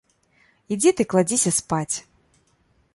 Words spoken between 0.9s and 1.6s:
ды кладзіся